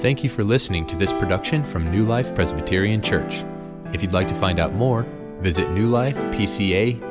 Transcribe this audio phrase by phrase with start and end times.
[0.00, 3.44] Thank you for listening to this production from New Life Presbyterian Church.
[3.92, 5.02] If you'd like to find out more,
[5.40, 7.04] visit newlifepca.org.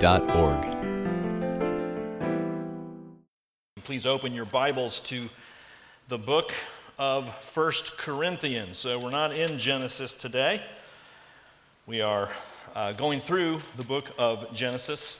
[3.83, 5.29] Please open your Bibles to
[6.07, 6.51] the book
[6.97, 8.79] of First Corinthians.
[8.79, 10.63] So we're not in Genesis today.
[11.85, 12.27] We are
[12.73, 15.19] uh, going through the book of Genesis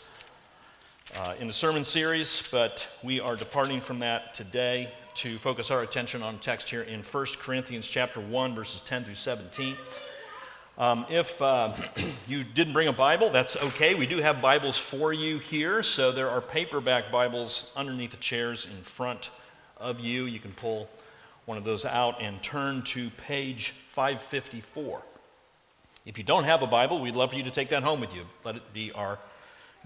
[1.17, 5.81] uh, in the sermon series, but we are departing from that today to focus our
[5.81, 9.75] attention on text here in 1 Corinthians chapter 1, verses 10 through 17.
[10.77, 11.73] Um, if uh,
[12.27, 13.95] you didn't bring a Bible, that's okay.
[13.95, 15.83] We do have Bibles for you here.
[15.83, 19.31] So there are paperback Bibles underneath the chairs in front
[19.75, 20.23] of you.
[20.23, 20.87] You can pull
[21.47, 25.01] one of those out and turn to page 554.
[26.05, 28.15] If you don't have a Bible, we'd love for you to take that home with
[28.15, 28.25] you.
[28.45, 29.19] Let it be our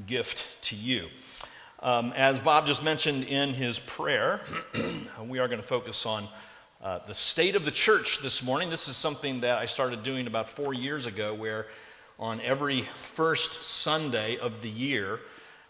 [0.05, 1.07] gift to you.
[1.83, 4.39] Um, as Bob just mentioned in his prayer,
[5.27, 6.29] we are going to focus on
[6.81, 8.69] uh, the state of the church this morning.
[8.69, 11.65] This is something that I started doing about four years ago, where
[12.17, 15.19] on every first Sunday of the year,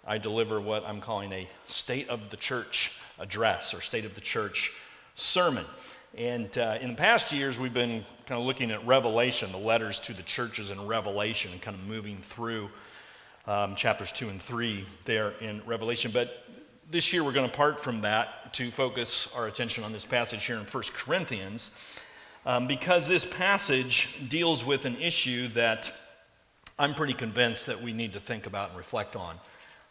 [0.06, 4.22] I deliver what I'm calling a state of the church address or state of the
[4.22, 4.72] church
[5.16, 5.66] sermon.
[6.16, 10.00] And uh, in the past years, we've been kind of looking at Revelation, the letters
[10.02, 12.70] to the churches in Revelation, and kind of moving through
[13.48, 16.12] um, chapters 2 and 3 there in Revelation.
[16.14, 16.46] But
[16.90, 20.46] this year we're going to part from that to focus our attention on this passage
[20.46, 21.72] here in 1 Corinthians
[22.46, 25.92] um, because this passage deals with an issue that
[26.78, 29.38] I'm pretty convinced that we need to think about and reflect on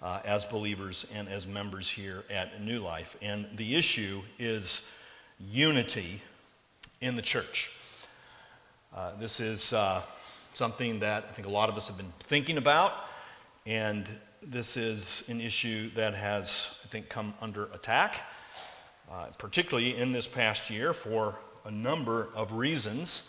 [0.02, 3.16] uh, as believers and as members here at New Life.
[3.22, 4.82] And the issue is
[5.38, 6.20] unity
[7.00, 7.70] in the church.
[8.94, 10.02] Uh, this is uh,
[10.54, 12.92] something that I think a lot of us have been thinking about.
[13.66, 14.08] And
[14.42, 18.16] this is an issue that has, I think, come under attack,
[19.10, 23.22] uh, particularly in this past year for a number of reasons.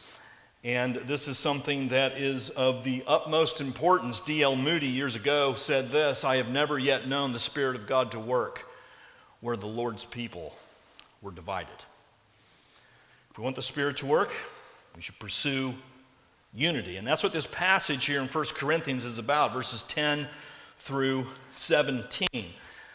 [0.63, 4.21] And this is something that is of the utmost importance.
[4.21, 4.55] D.L.
[4.55, 8.19] Moody years ago said this I have never yet known the Spirit of God to
[8.19, 8.65] work
[9.41, 10.55] where the Lord's people
[11.21, 11.75] were divided.
[13.29, 14.31] If we want the Spirit to work,
[14.95, 15.75] we should pursue
[16.53, 16.97] unity.
[16.97, 20.27] And that's what this passage here in 1 Corinthians is about, verses 10
[20.79, 22.27] through 17.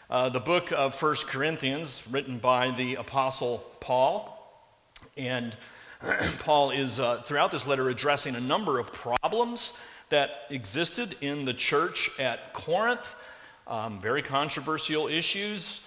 [0.09, 4.35] Uh, the book of 1 Corinthians, written by the Apostle Paul.
[5.17, 5.55] And
[6.39, 9.73] Paul is, uh, throughout this letter, addressing a number of problems
[10.09, 13.15] that existed in the church at Corinth,
[13.67, 15.81] um, very controversial issues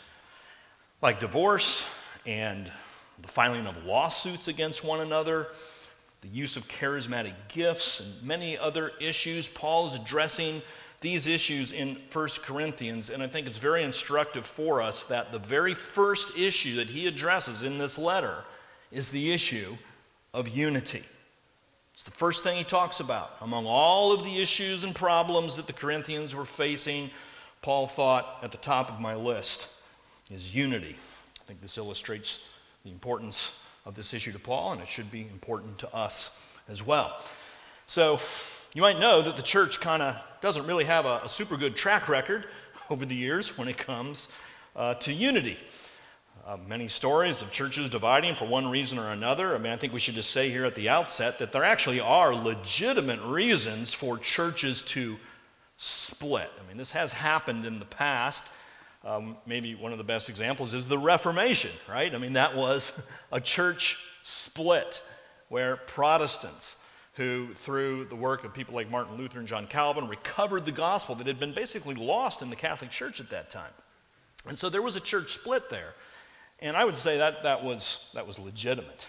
[1.00, 1.84] like divorce
[2.26, 2.70] and
[3.20, 5.48] the filing of lawsuits against one another
[6.22, 9.48] the use of charismatic gifts, and many other issues.
[9.48, 10.62] Paul is addressing
[11.00, 15.40] these issues in 1 Corinthians, and I think it's very instructive for us that the
[15.40, 18.44] very first issue that he addresses in this letter
[18.92, 19.76] is the issue
[20.32, 21.02] of unity.
[21.92, 23.32] It's the first thing he talks about.
[23.40, 27.10] Among all of the issues and problems that the Corinthians were facing,
[27.62, 29.68] Paul thought at the top of my list
[30.30, 30.96] is unity.
[31.40, 32.46] I think this illustrates
[32.84, 36.30] the importance of this issue to Paul, and it should be important to us
[36.68, 37.20] as well.
[37.86, 38.18] So,
[38.74, 41.76] you might know that the church kind of doesn't really have a, a, super good
[41.76, 42.46] track record
[42.90, 44.28] over the years when it comes
[44.74, 45.58] uh, to unity.
[46.46, 49.54] Uh, many stories of churches dividing for one reason or another.
[49.54, 52.00] I mean, I think we should just say here at the outset that there actually
[52.00, 55.18] are legitimate reasons for churches to
[55.76, 56.50] split.
[56.58, 58.44] I mean, this has happened in the past.
[59.04, 62.14] Um, maybe one of the best examples is the Reformation, right?
[62.14, 62.92] I mean, that was
[63.32, 65.02] a church split
[65.48, 66.76] where Protestants,
[67.14, 71.16] who through the work of people like Martin Luther and John Calvin, recovered the gospel
[71.16, 73.72] that had been basically lost in the Catholic Church at that time.
[74.46, 75.94] And so there was a church split there.
[76.60, 79.06] And I would say that that was, that was legitimate.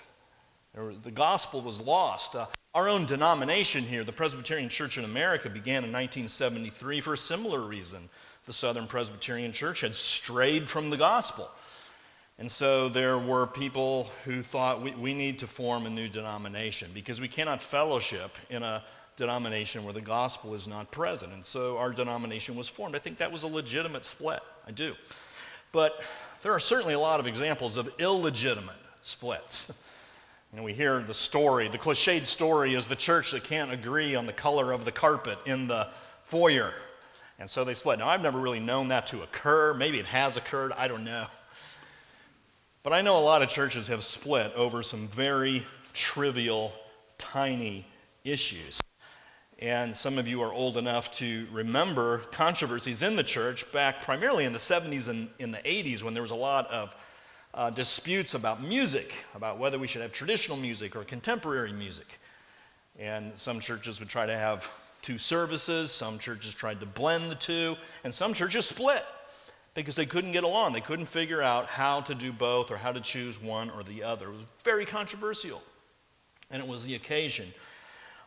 [0.75, 2.35] the gospel was lost.
[2.35, 7.17] Uh, our own denomination here, the Presbyterian Church in America, began in 1973 for a
[7.17, 8.09] similar reason
[8.45, 11.49] the Southern Presbyterian Church had strayed from the gospel.
[12.39, 16.89] And so there were people who thought we, we need to form a new denomination
[16.93, 18.83] because we cannot fellowship in a
[19.17, 21.31] denomination where the gospel is not present.
[21.31, 22.95] And so our denomination was formed.
[22.95, 24.39] I think that was a legitimate split.
[24.67, 24.95] I do.
[25.71, 26.03] But
[26.41, 29.71] there are certainly a lot of examples of illegitimate splits.
[30.55, 34.25] And we hear the story, the cliched story is the church that can't agree on
[34.25, 35.87] the color of the carpet in the
[36.23, 36.73] foyer.
[37.39, 37.99] And so they split.
[37.99, 39.73] Now, I've never really known that to occur.
[39.73, 40.71] Maybe it has occurred.
[40.73, 41.25] I don't know.
[42.83, 45.63] But I know a lot of churches have split over some very
[45.93, 46.73] trivial,
[47.17, 47.85] tiny
[48.23, 48.79] issues.
[49.59, 54.43] And some of you are old enough to remember controversies in the church back primarily
[54.43, 56.93] in the 70s and in the 80s when there was a lot of
[57.53, 62.19] uh, disputes about music, about whether we should have traditional music or contemporary music.
[62.99, 64.69] And some churches would try to have
[65.03, 69.05] two services, some churches tried to blend the two, and some churches split
[69.75, 70.73] because they couldn't get along.
[70.73, 74.01] They couldn't figure out how to do both or how to choose one or the
[74.03, 74.29] other.
[74.29, 75.61] It was very controversial,
[76.49, 77.53] and it was the occasion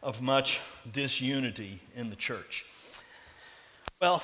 [0.03, 0.61] of much
[0.93, 2.67] disunity in the church.
[4.01, 4.23] Well,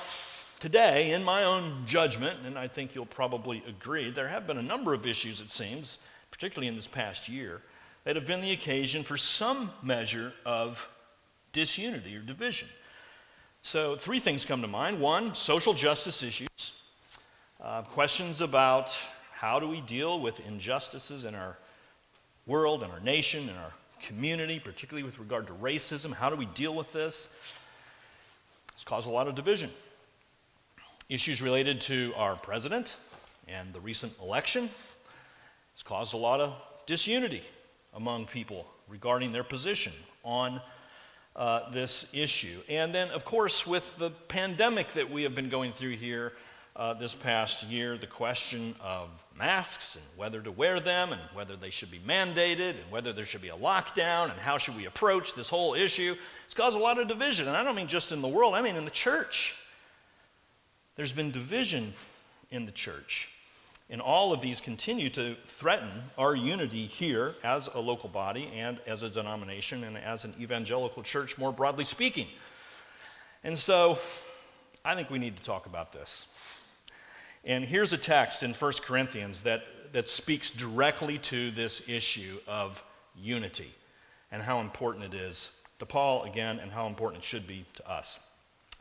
[0.59, 4.63] today, in my own judgment, and I think you'll probably agree, there have been a
[4.63, 5.97] number of issues, it seems,
[6.29, 7.61] particularly in this past year,
[8.03, 10.87] that have been the occasion for some measure of
[11.53, 12.67] disunity or division.
[13.61, 14.99] So, three things come to mind.
[14.99, 16.73] One, social justice issues,
[17.63, 18.99] uh, questions about
[19.31, 21.57] how do we deal with injustices in our
[22.45, 23.71] world, in our nation, in our
[24.01, 26.13] community, particularly with regard to racism.
[26.13, 27.29] How do we deal with this?
[28.73, 29.69] It's caused a lot of division.
[31.07, 32.97] Issues related to our president
[33.47, 34.69] and the recent election
[35.73, 36.53] has caused a lot of
[36.85, 37.43] disunity
[37.93, 40.61] among people regarding their position on
[41.35, 42.61] uh, this issue.
[42.69, 46.33] And then, of course, with the pandemic that we have been going through here
[46.75, 51.55] uh, this past year, the question of masks and whether to wear them and whether
[51.55, 54.85] they should be mandated and whether there should be a lockdown and how should we
[54.85, 56.15] approach this whole issue.
[56.45, 57.47] It's caused a lot of division.
[57.47, 59.55] And I don't mean just in the world, I mean in the church.
[60.95, 61.93] There's been division
[62.51, 63.29] in the church.
[63.89, 68.79] And all of these continue to threaten our unity here as a local body and
[68.87, 72.27] as a denomination and as an evangelical church, more broadly speaking.
[73.43, 73.99] And so
[74.85, 76.27] I think we need to talk about this.
[77.43, 82.81] And here's a text in 1 Corinthians that, that speaks directly to this issue of
[83.15, 83.73] unity
[84.31, 87.89] and how important it is to Paul, again, and how important it should be to
[87.89, 88.19] us.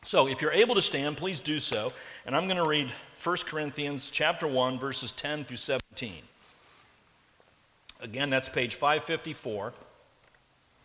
[0.05, 1.93] So, if you're able to stand, please do so.
[2.27, 6.15] And I'm going to read 1 Corinthians chapter 1 verses 10 through 17.
[8.01, 9.73] Again, that's page 554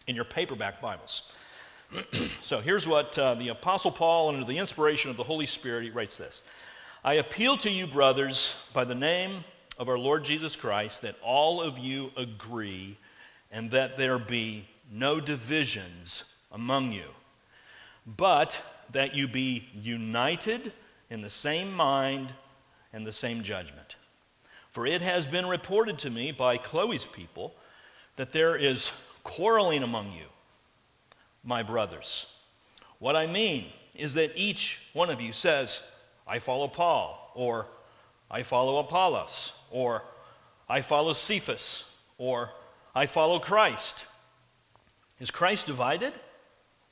[0.06, 1.24] in your paperback Bibles.
[2.44, 5.90] so, here's what uh, the apostle Paul under the inspiration of the Holy Spirit he
[5.90, 6.44] writes this.
[7.04, 9.44] I appeal to you, brothers, by the name
[9.80, 12.98] of our Lord Jesus Christ, that all of you agree
[13.52, 17.06] and that there be no divisions among you,
[18.06, 18.62] but
[18.92, 20.74] that you be united
[21.10, 22.34] in the same mind
[22.94, 23.96] and the same judgment.
[24.72, 27.56] For it has been reported to me by Chloe's people
[28.16, 28.92] that there is
[29.24, 30.26] quarreling among you,
[31.44, 32.28] my brothers.
[33.00, 35.82] What I mean is that each one of you says,
[36.28, 37.68] I follow Paul, or
[38.30, 40.04] I follow Apollos, or
[40.70, 41.86] I follow Cephas,
[42.18, 42.52] or
[42.94, 44.06] I follow Christ.
[45.20, 46.14] Is Christ divided?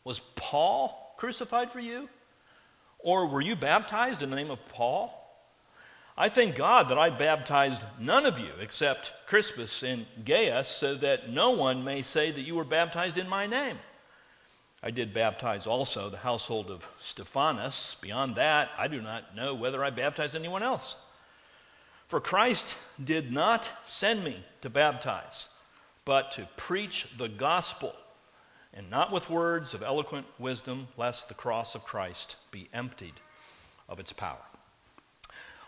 [0.03, 2.09] Was Paul crucified for you?
[2.99, 5.21] Or were you baptized in the name of Paul?
[6.17, 11.29] I thank God that I baptized none of you except Crispus and Gaius, so that
[11.29, 13.77] no one may say that you were baptized in my name.
[14.81, 17.97] I did baptize also the household of Stephanas.
[18.01, 20.95] Beyond that, I do not know whether I baptized anyone else.
[22.07, 25.49] For Christ did not send me to baptize,
[26.05, 27.93] but to preach the gospel,
[28.75, 33.13] and not with words of eloquent wisdom, lest the cross of Christ be emptied
[33.87, 34.37] of its power.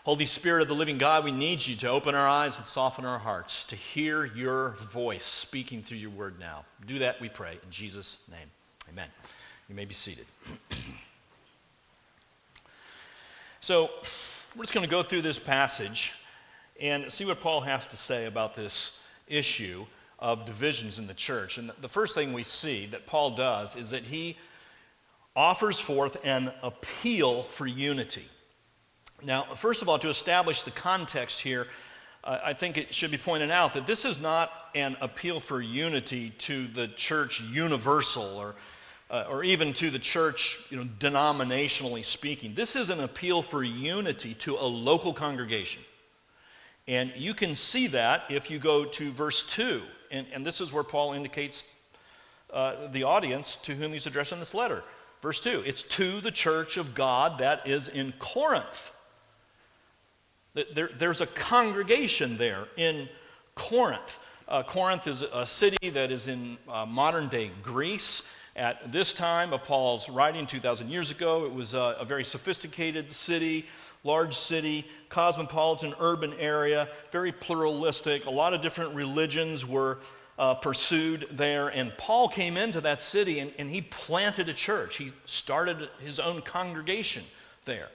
[0.04, 3.04] Holy Spirit of the living God, we need you to open our eyes and soften
[3.04, 6.64] our hearts to hear your voice speaking through your word now.
[6.86, 8.50] Do that, we pray, in Jesus' name.
[8.88, 9.08] Amen.
[9.68, 10.24] You may be seated.
[13.60, 13.90] so,
[14.56, 16.12] we're just going to go through this passage
[16.80, 19.84] and see what Paul has to say about this issue
[20.18, 21.58] of divisions in the church.
[21.58, 24.36] And the first thing we see that Paul does is that he
[25.36, 28.26] offers forth an appeal for unity.
[29.22, 31.66] Now, first of all, to establish the context here,
[32.24, 35.60] uh, I think it should be pointed out that this is not an appeal for
[35.60, 38.54] unity to the church universal or
[39.10, 42.54] uh, or even to the church, you know, denominationally speaking.
[42.54, 45.82] This is an appeal for unity to a local congregation.
[46.86, 49.82] And you can see that if you go to verse 2.
[50.10, 51.64] And, and this is where Paul indicates
[52.52, 54.82] uh, the audience to whom he's addressing this letter.
[55.20, 58.92] Verse 2 it's to the church of God that is in Corinth.
[60.74, 63.08] There, there's a congregation there in
[63.54, 64.18] Corinth.
[64.48, 68.22] Uh, Corinth is a city that is in uh, modern day Greece.
[68.56, 73.10] At this time of Paul's writing, 2,000 years ago, it was a, a very sophisticated
[73.12, 73.66] city,
[74.08, 78.24] large city, cosmopolitan urban area, very pluralistic.
[78.24, 79.98] A lot of different religions were
[80.38, 81.68] uh, pursued there.
[81.68, 84.96] And Paul came into that city and, and he planted a church.
[84.96, 87.24] He started his own congregation
[87.64, 87.88] there.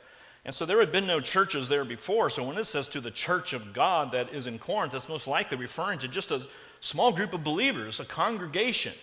[0.46, 2.30] And so there had been no churches there before.
[2.30, 5.28] So when it says to the church of God that is in Corinth, that's most
[5.28, 6.46] likely referring to just a
[6.82, 8.94] small group of believers, a congregation,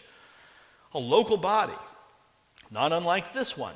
[0.92, 1.80] a local body,
[2.70, 3.74] not unlike this one.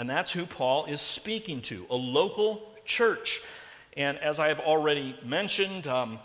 [0.00, 3.42] And that's who Paul is speaking to a local church.
[3.98, 6.18] And as I have already mentioned, um,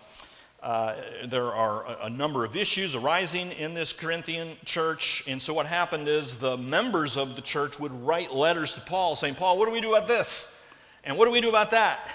[0.63, 0.96] uh,
[1.27, 5.25] there are a, a, number of issues arising in this Corinthian church.
[5.27, 9.17] And so, what happened is the members of the church would write letters to Paul
[9.17, 10.48] saying, Paul, what do we do about this?
[11.03, 12.10] And what do we do about that?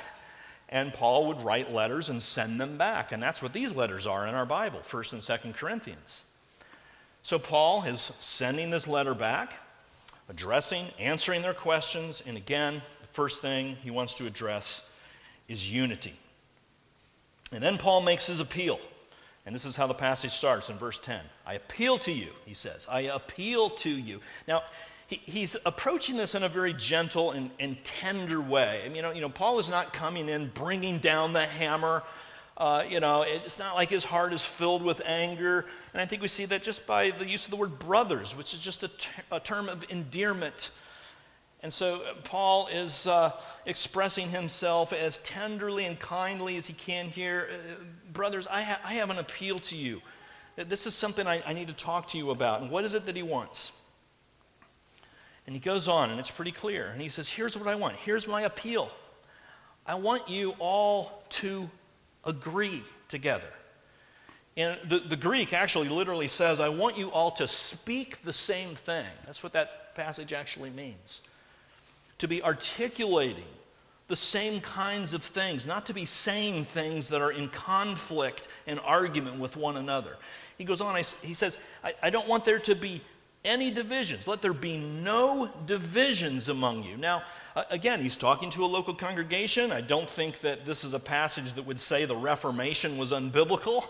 [0.71, 3.13] And Paul would write letters and send them back.
[3.13, 6.23] And that's what these letters are in our Bible, 1st and 2nd Corinthians.
[7.23, 9.53] So, Paul is sending this letter back,
[10.31, 12.23] addressing, answering their questions.
[12.27, 14.83] And again, the first thing he wants to address
[15.49, 16.15] is unity.
[17.53, 18.79] And then Paul makes his appeal.
[19.45, 21.21] And this is how the passage starts in verse 10.
[21.45, 22.87] I appeal to you, he says.
[22.89, 24.21] I appeal to you.
[24.47, 24.63] Now,
[25.09, 28.83] he, he's approaching this in a very gentle and, and tender way.
[28.85, 32.05] I mean, you know, you know, Paul is not coming in bringing down the hammer.
[32.61, 35.65] Uh, you know, it's not like his heart is filled with anger.
[35.95, 38.53] And I think we see that just by the use of the word brothers, which
[38.53, 40.71] is just a, ter- a term of endearment.
[41.63, 43.33] And so uh, Paul is uh,
[43.65, 47.49] expressing himself as tenderly and kindly as he can here.
[47.51, 50.03] Uh, brothers, I, ha- I, have an appeal to you.
[50.57, 52.61] This is something I, I need to talk to you about.
[52.61, 53.73] And what is it that he wants?
[55.47, 56.89] And he goes on, and it's pretty clear.
[56.89, 57.97] And he says, Here's what I want.
[57.97, 58.91] Here's my appeal.
[59.87, 61.71] I want you all to
[62.25, 63.49] agree together.
[64.57, 68.75] And the, the Greek actually literally says, I want you all to speak the same
[68.75, 69.07] thing.
[69.25, 71.23] That's what that passage actually means
[72.19, 73.45] to be articulating
[74.09, 78.79] the same kinds of things, not to be saying things that are in conflict and
[78.81, 80.17] argument with one another.
[80.59, 83.01] He goes on, he says, I, I don't want there to be
[83.45, 84.27] any divisions.
[84.27, 86.97] Let there be no divisions among you.
[86.97, 87.23] Now,
[87.71, 89.73] again, he's talking to a local congregation.
[89.73, 93.89] I don't think that this is a passage that would say the Reformation was unbiblical.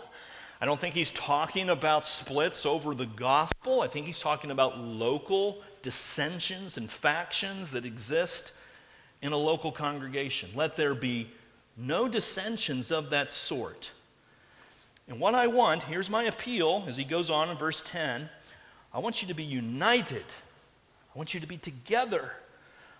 [0.61, 3.81] I don't think he's talking about splits over the gospel.
[3.81, 8.53] I think he's talking about local dissensions and factions that exist
[9.21, 10.51] in a local congregation.
[10.55, 11.29] Let there be
[11.75, 13.91] no dissensions of that sort.
[15.07, 18.29] And what I want, here's my appeal as he goes on in verse 10
[18.93, 20.25] I want you to be united,
[21.13, 22.31] I want you to be together.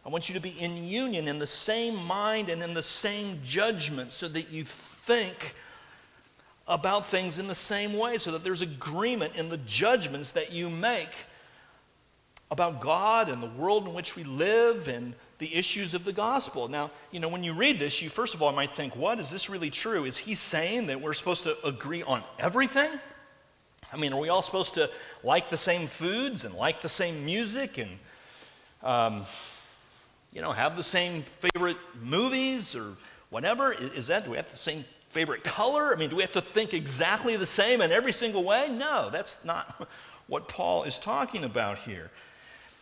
[0.04, 3.40] I want you to be in union, in the same mind and in the same
[3.44, 5.54] judgment, so that you think
[6.68, 10.72] about things in the same way, so that there's agreement in the judgments that you
[10.72, 11.14] make
[12.50, 16.68] about God and the world in which we live and the issues of the gospel.
[16.68, 19.20] Now, you know, when you read this, you first of all might think, what?
[19.20, 20.06] Is this really true?
[20.06, 22.92] Is he saying that we're supposed to agree on everything?
[23.94, 24.90] I mean, are we all supposed to
[25.24, 27.92] like the same foods and like the same music and,
[28.84, 29.26] um,
[30.32, 32.96] you know, have the same favorite movies or
[33.32, 33.74] whatever?
[33.74, 35.94] Is that, do we have the same favorite color?
[35.94, 38.70] I mean, do we have to think exactly the same in every single way?
[38.70, 39.88] No, that's not
[40.28, 42.12] what Paul is talking about here.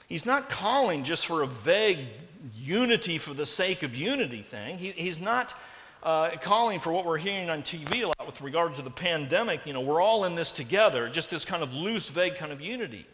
[0.07, 2.07] He's not calling just for a vague
[2.55, 4.77] unity for the sake of unity thing.
[4.77, 5.55] He, he's not
[6.03, 9.65] uh, calling for what we're hearing on TV a lot with regard to the pandemic.
[9.65, 12.61] You know, we're all in this together, just this kind of loose, vague kind of
[12.61, 13.05] unity.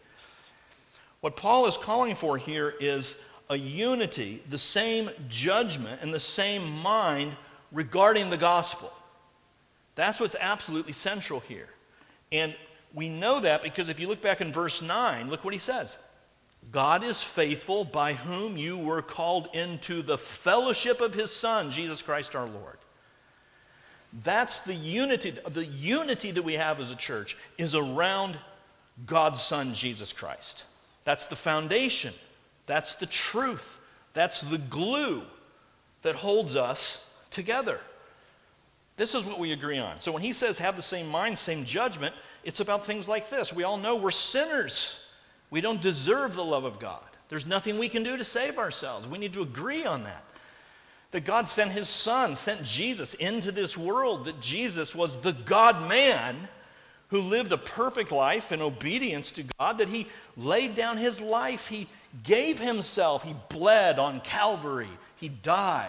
[1.21, 3.15] What Paul is calling for here is
[3.49, 7.35] a unity, the same judgment, and the same mind
[7.71, 8.91] regarding the gospel.
[9.95, 11.69] That's what's absolutely central here.
[12.31, 12.55] And
[12.93, 15.97] we know that because if you look back in verse 9, look what he says.
[16.71, 22.01] God is faithful by whom you were called into the fellowship of his Son, Jesus
[22.01, 22.77] Christ our Lord.
[24.23, 25.31] That's the unity.
[25.47, 28.37] The unity that we have as a church is around
[29.05, 30.63] God's Son, Jesus Christ.
[31.03, 32.13] That's the foundation.
[32.65, 33.79] That's the truth.
[34.13, 35.23] That's the glue
[36.01, 37.79] that holds us together.
[38.97, 39.99] This is what we agree on.
[39.99, 43.51] So when he says have the same mind, same judgment, it's about things like this.
[43.51, 45.01] We all know we're sinners.
[45.55, 47.05] We don't deserve the love of God.
[47.29, 49.07] There's nothing we can do to save ourselves.
[49.07, 50.21] We need to agree on that.
[51.11, 55.87] That God sent his son, sent Jesus into this world, that Jesus was the God
[55.87, 56.49] man
[57.07, 61.67] who lived a perfect life in obedience to God, that he laid down his life,
[61.67, 61.87] he
[62.21, 65.87] gave himself, he bled on Calvary, he died.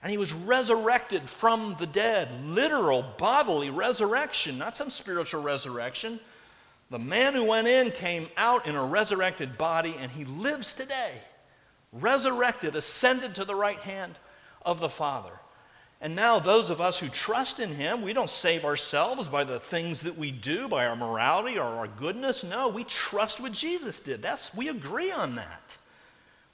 [0.00, 6.20] And he was resurrected from the dead, literal bodily resurrection, not some spiritual resurrection.
[6.90, 11.12] The man who went in came out in a resurrected body, and he lives today,
[11.92, 14.18] resurrected, ascended to the right hand
[14.66, 15.32] of the Father.
[16.00, 19.60] And now, those of us who trust in him, we don't save ourselves by the
[19.60, 22.42] things that we do, by our morality or our goodness.
[22.42, 24.22] No, we trust what Jesus did.
[24.22, 25.76] That's, we agree on that.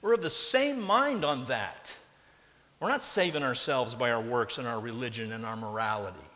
[0.01, 1.95] We're of the same mind on that.
[2.79, 6.26] We're not saving ourselves by our works and our religion and our morality.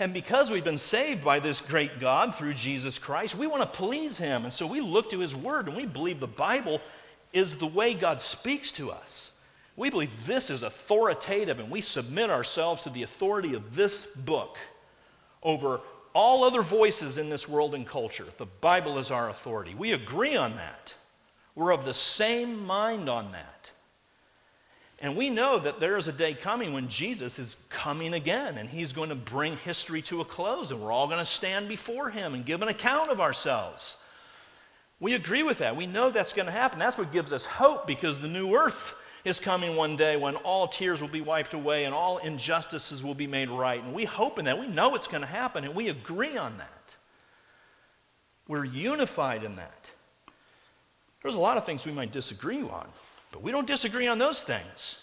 [0.00, 3.78] And because we've been saved by this great God through Jesus Christ, we want to
[3.78, 4.44] please Him.
[4.44, 6.80] And so we look to His Word and we believe the Bible
[7.32, 9.32] is the way God speaks to us.
[9.76, 14.56] We believe this is authoritative and we submit ourselves to the authority of this book
[15.42, 15.80] over
[16.14, 18.26] all other voices in this world and culture.
[18.38, 19.74] The Bible is our authority.
[19.74, 20.94] We agree on that.
[21.54, 23.57] We're of the same mind on that.
[25.00, 28.68] And we know that there is a day coming when Jesus is coming again and
[28.68, 32.10] he's going to bring history to a close and we're all going to stand before
[32.10, 33.96] him and give an account of ourselves.
[34.98, 35.76] We agree with that.
[35.76, 36.80] We know that's going to happen.
[36.80, 40.66] That's what gives us hope because the new earth is coming one day when all
[40.66, 43.82] tears will be wiped away and all injustices will be made right.
[43.82, 44.58] And we hope in that.
[44.58, 46.96] We know it's going to happen and we agree on that.
[48.48, 49.92] We're unified in that.
[51.22, 52.88] There's a lot of things we might disagree on.
[53.32, 54.96] But we don't disagree on those things.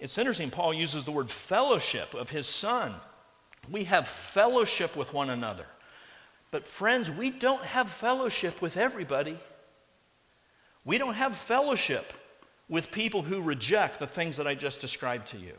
[0.00, 2.94] It's interesting, Paul uses the word fellowship of his son.
[3.70, 5.66] We have fellowship with one another.
[6.50, 9.38] But, friends, we don't have fellowship with everybody.
[10.84, 12.12] We don't have fellowship
[12.68, 15.54] with people who reject the things that I just described to you.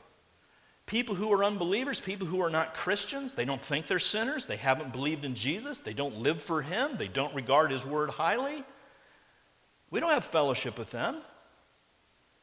[0.85, 4.57] People who are unbelievers, people who are not Christians, they don't think they're sinners, they
[4.57, 8.65] haven't believed in Jesus, they don't live for Him, they don't regard His word highly.
[9.93, 11.17] We don't have fellowship with them.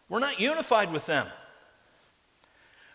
[0.08, 1.26] We're not unified with them.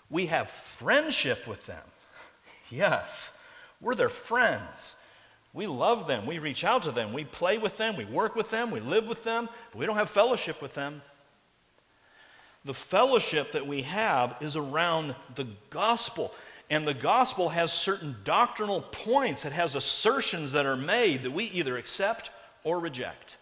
[0.10, 1.84] We have friendship with them.
[2.70, 3.34] yes,
[3.82, 4.96] we're their friends.
[5.54, 6.26] We love them.
[6.26, 7.12] We reach out to them.
[7.12, 7.98] We play with them.
[7.98, 8.72] We work with them.
[8.72, 9.50] We live with them.
[9.72, 11.02] But we don't have fellowship with them.
[12.64, 16.34] The fellowship that we have is around the gospel.
[16.70, 21.44] And the gospel has certain doctrinal points, it has assertions that are made that we
[21.48, 22.30] either accept
[22.64, 23.36] or reject.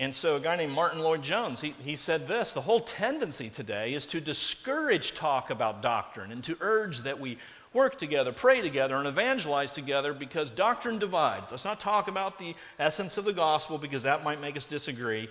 [0.00, 3.94] And so, a guy named Martyn Lloyd-Jones, he, he said this the whole tendency today
[3.94, 7.38] is to discourage talk about doctrine and to urge that we
[7.72, 11.50] work together, pray together, and evangelize together because doctrine divides.
[11.50, 15.28] Let's not talk about the essence of the gospel because that might make us disagree.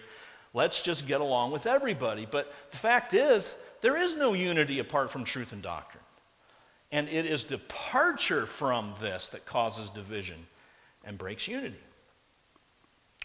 [0.53, 2.27] Let's just get along with everybody.
[2.29, 6.03] But the fact is, there is no unity apart from truth and doctrine.
[6.91, 10.45] And it is departure from this that causes division
[11.03, 11.79] and breaks unity.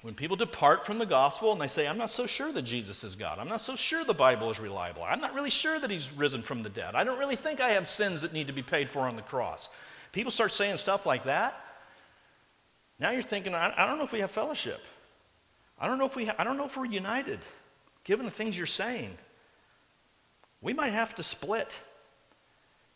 [0.03, 3.05] When people depart from the gospel and they say, I'm not so sure that Jesus
[3.05, 3.39] is God.
[3.39, 5.05] I'm not so sure the Bible is reliable.
[5.05, 6.97] I'm not really sure that he's risen from the dead.
[6.97, 9.23] I don't really think I have sins that need to be paid for on the
[9.23, 9.69] cross.
[10.11, 11.55] People start saying stuff like that.
[12.99, 14.85] Now you're thinking, I, don't know if we have fellowship.
[15.81, 17.41] I don't know if we ha- I don't know if we're united,
[18.05, 19.17] given the things you're saying.
[20.61, 21.81] We might have to split.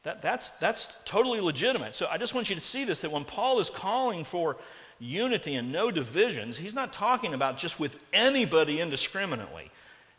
[0.02, 1.94] That, that's, that's totally legitimate.
[1.94, 4.56] So I just want you to see this that when Paul is calling for
[4.98, 9.70] unity and no divisions, he's not talking about just with anybody indiscriminately.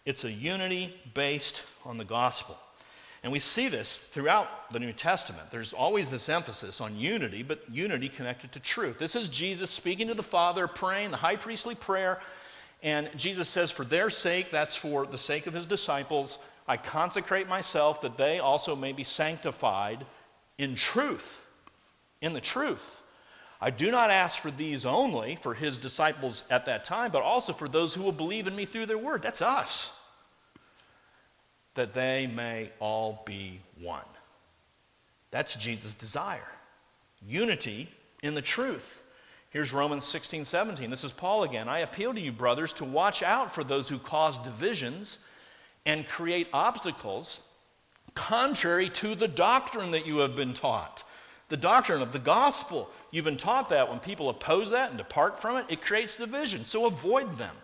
[0.06, 2.58] It's a unity based on the gospel.
[3.24, 5.50] And we see this throughout the New Testament.
[5.52, 9.00] There's always this emphasis on unity, but unity connected to truth.
[9.00, 12.20] This is Jesus speaking to the Father, praying the high priestly prayer.
[12.84, 17.48] And Jesus says, For their sake, that's for the sake of his disciples, I consecrate
[17.48, 20.06] myself that they also may be sanctified
[20.58, 21.42] in truth.
[22.22, 23.04] In the truth.
[23.60, 27.54] I do not ask for these only, for his disciples at that time, but also
[27.54, 29.22] for those who will believe in me through their word.
[29.24, 29.91] That's us.
[31.74, 34.02] That they may all be one.
[35.32, 36.48] That's Jesus' desire.
[37.26, 37.89] Unity
[38.22, 39.02] in the truth.
[39.50, 40.89] Here's Romans 16, 17.
[40.89, 41.67] This is Paul again.
[41.67, 45.20] I appeal to you, brothers, to watch out for those who cause divisions
[45.86, 47.39] and create obstacles
[48.13, 51.04] contrary to the doctrine that you have been taught.
[51.50, 55.39] The doctrine of the gospel You've been taught that when people oppose that and depart
[55.39, 56.65] from it, it creates division.
[56.65, 57.56] So avoid them.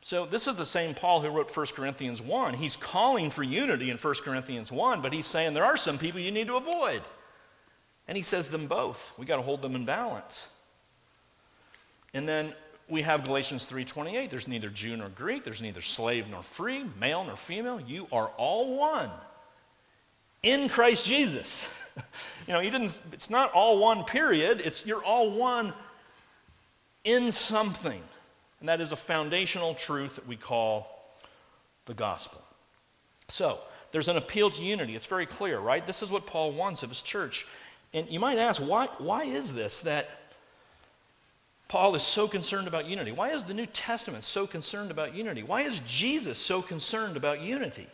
[0.00, 2.54] So this is the same Paul who wrote 1 Corinthians 1.
[2.54, 6.20] He's calling for unity in 1 Corinthians 1, but he's saying there are some people
[6.20, 7.02] you need to avoid.
[8.08, 9.12] And he says them both.
[9.16, 10.48] We got to hold them in balance.
[12.14, 12.52] And then
[12.88, 14.28] we have Galatians 3:28.
[14.28, 17.80] There's neither Jew nor Greek, there's neither slave nor free, male nor female.
[17.80, 19.10] You are all one
[20.42, 21.64] in Christ Jesus.
[22.46, 25.72] you know, you didn't, it's not all one period, it's you're all one
[27.04, 28.02] in something.
[28.60, 30.86] And that is a foundational truth that we call
[31.86, 32.40] the gospel.
[33.28, 33.58] So,
[33.90, 34.96] there's an appeal to unity.
[34.96, 35.84] It's very clear, right?
[35.86, 37.46] This is what Paul wants of his church.
[37.92, 40.08] And you might ask, why, why is this that
[41.68, 43.12] Paul is so concerned about unity?
[43.12, 45.42] Why is the New Testament so concerned about unity?
[45.42, 47.86] Why is Jesus so concerned about unity?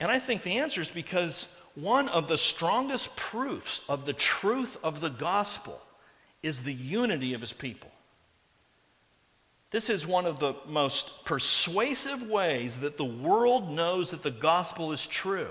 [0.00, 4.76] And I think the answer is because one of the strongest proofs of the truth
[4.82, 5.80] of the gospel
[6.42, 7.90] is the unity of his people.
[9.70, 14.92] This is one of the most persuasive ways that the world knows that the gospel
[14.92, 15.50] is true.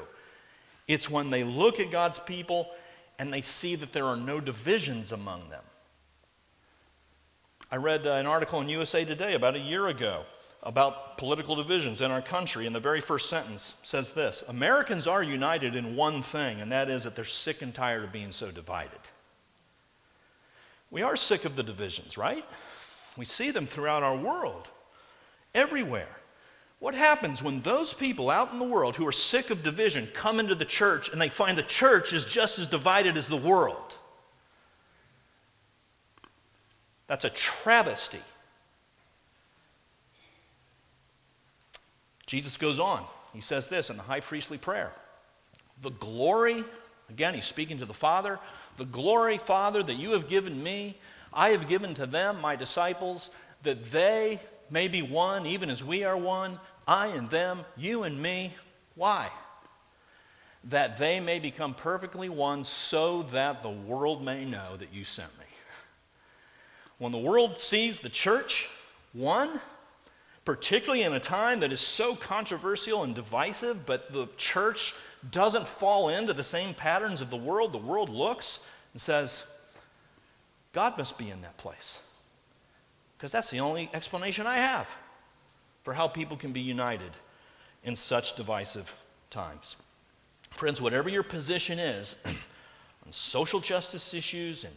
[0.87, 2.69] It's when they look at God's people
[3.19, 5.63] and they see that there are no divisions among them.
[7.69, 10.23] I read uh, an article in USA Today about a year ago
[10.63, 15.21] about political divisions in our country, and the very first sentence says this Americans are
[15.21, 18.49] united in one thing, and that is that they're sick and tired of being so
[18.49, 18.99] divided.
[20.89, 22.45] We are sick of the divisions, right?
[23.17, 24.67] We see them throughout our world,
[25.53, 26.17] everywhere.
[26.79, 30.39] What happens when those people out in the world who are sick of division come
[30.39, 33.93] into the church and they find the church is just as divided as the world?
[37.07, 38.21] That's a travesty.
[42.33, 43.05] Jesus goes on.
[43.31, 44.91] He says this in the high priestly prayer
[45.83, 46.63] The glory,
[47.07, 48.39] again, he's speaking to the Father,
[48.77, 50.97] the glory, Father, that you have given me,
[51.31, 53.29] I have given to them, my disciples,
[53.61, 54.39] that they
[54.71, 58.51] may be one, even as we are one, I and them, you and me.
[58.95, 59.29] Why?
[60.63, 65.29] That they may become perfectly one, so that the world may know that you sent
[65.37, 65.45] me.
[66.97, 68.67] When the world sees the church
[69.11, 69.61] one,
[70.45, 74.93] particularly in a time that is so controversial and divisive, but the church
[75.31, 78.59] doesn't fall into the same patterns of the world, the world looks
[78.91, 79.43] and says,
[80.73, 81.99] God must be in that place.
[83.17, 84.89] Because that's the only explanation I have
[85.83, 87.11] for how people can be united
[87.83, 88.91] in such divisive
[89.29, 89.77] times.
[90.49, 94.73] Friends, whatever your position is on social justice issues and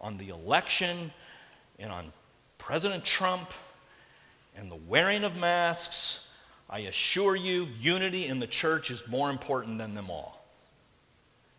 [0.00, 1.12] on the election
[1.78, 2.12] and on
[2.58, 3.52] President Trump
[4.56, 6.26] and the wearing of masks,
[6.70, 10.44] I assure you, unity in the church is more important than them all.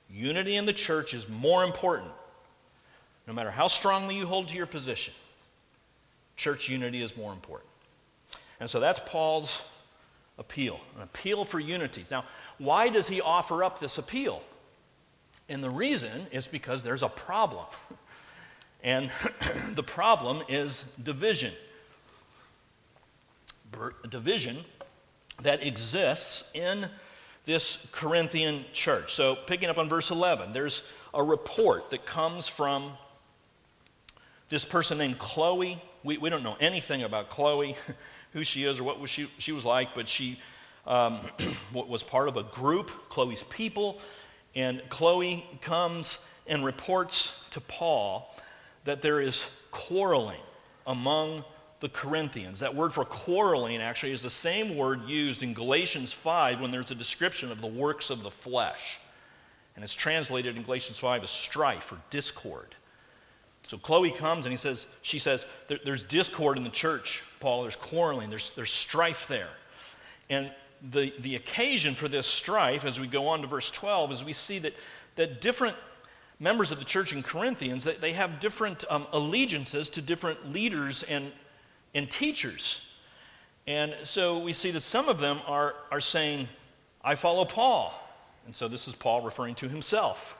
[0.10, 2.12] Unity in the church is more important.
[3.28, 5.14] No matter how strongly you hold to your position,
[6.36, 7.70] church unity is more important.
[8.60, 9.64] And so that's Paul's
[10.38, 12.06] appeal, an appeal for unity.
[12.12, 12.26] Now,
[12.58, 14.42] why does he offer up this appeal?
[15.50, 17.66] And the reason is because there's a problem.
[18.84, 19.10] And
[19.74, 21.54] the problem is division
[24.10, 24.64] division
[25.42, 26.90] that exists in
[27.46, 29.14] this Corinthian church.
[29.14, 30.84] So, picking up on verse 11, there's
[31.14, 32.92] a report that comes from
[34.50, 35.82] this person named Chloe.
[36.04, 37.76] We, we don't know anything about Chloe,
[38.34, 40.40] who she is or what was she, she was like, but she
[40.88, 41.20] um,
[41.74, 44.00] was part of a group, Chloe's people.
[44.56, 48.34] And Chloe comes and reports to Paul
[48.86, 50.40] that there is quarreling
[50.88, 51.44] among
[51.86, 52.62] the Corinthians.
[52.62, 56.90] That word for quarreling actually is the same word used in Galatians 5 when there's
[56.90, 59.00] a description of the works of the flesh.
[59.76, 62.74] And it's translated in Galatians 5 as strife or discord.
[63.68, 67.62] So Chloe comes and he says, she says, there, there's discord in the church, Paul.
[67.62, 69.52] There's quarreling, there's, there's strife there.
[70.32, 70.52] And
[70.90, 74.34] the, the occasion for this strife, as we go on to verse 12, is we
[74.34, 74.74] see that,
[75.18, 75.78] that different
[76.40, 81.04] members of the church in Corinthians, they, they have different um, allegiances to different leaders
[81.04, 81.32] and
[81.96, 82.82] and teachers.
[83.66, 86.48] And so we see that some of them are, are saying,
[87.04, 87.94] I follow Paul.
[88.46, 90.38] And so this is Paul referring to himself.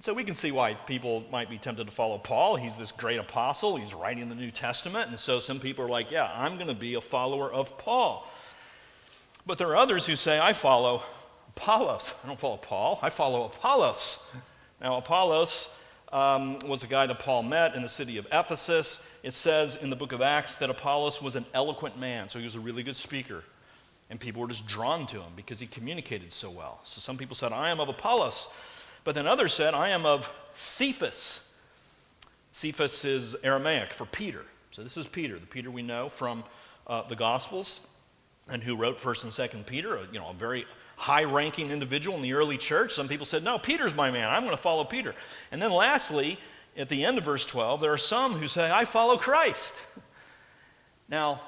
[0.00, 2.56] So we can see why people might be tempted to follow Paul.
[2.56, 5.10] He's this great apostle, he's writing the New Testament.
[5.10, 8.26] And so some people are like, yeah, I'm going to be a follower of Paul.
[9.46, 11.02] But there are others who say, I follow
[11.48, 12.14] Apollos.
[12.24, 14.20] I don't follow Paul, I follow Apollos.
[14.80, 15.68] Now, Apollos
[16.12, 19.90] um, was a guy that Paul met in the city of Ephesus it says in
[19.90, 22.82] the book of Acts that Apollos was an eloquent man, so he was a really
[22.82, 23.44] good speaker.
[24.10, 26.80] And people were just drawn to him because he communicated so well.
[26.84, 28.48] So some people said, I am of Apollos.
[29.04, 31.40] But then others said, I am of Cephas.
[32.50, 34.44] Cephas is Aramaic for Peter.
[34.70, 36.44] So this is Peter, the Peter we know from
[36.86, 37.80] uh, the Gospels,
[38.48, 42.32] and who wrote 1st and 2nd Peter, you know, a very high-ranking individual in the
[42.32, 42.92] early church.
[42.94, 44.28] Some people said, no, Peter's my man.
[44.28, 45.14] I'm going to follow Peter.
[45.50, 46.38] And then lastly,
[46.76, 49.74] at the end of verse 12, there are some who say, I follow Christ.
[51.08, 51.40] Now,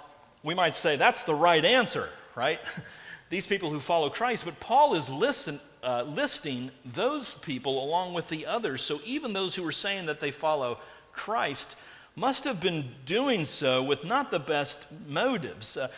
[0.42, 2.60] we might say that's the right answer, right?
[3.30, 8.28] These people who follow Christ, but Paul is listen, uh, listing those people along with
[8.28, 8.82] the others.
[8.82, 10.78] So even those who are saying that they follow
[11.12, 11.76] Christ
[12.16, 15.76] must have been doing so with not the best motives.
[15.76, 15.88] Uh,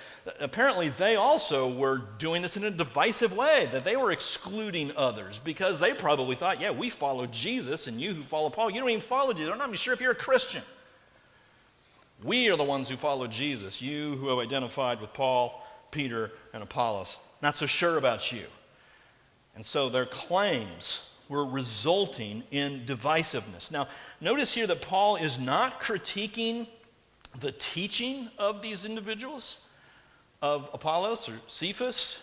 [0.40, 5.38] apparently, they also were doing this in a divisive way, that they were excluding others
[5.38, 8.88] because they probably thought, yeah, we follow Jesus, and you who follow Paul, you don't
[8.88, 9.52] even follow Jesus.
[9.52, 10.62] I'm not even sure if you're a Christian.
[12.24, 16.62] We are the ones who follow Jesus, you who have identified with Paul, Peter, and
[16.62, 17.18] Apollos.
[17.42, 18.44] Not so sure about you.
[19.54, 23.70] And so their claims were resulting in divisiveness.
[23.70, 23.88] Now,
[24.20, 26.66] notice here that Paul is not critiquing
[27.40, 29.58] the teaching of these individuals,
[30.40, 32.18] of Apollos or Cephas.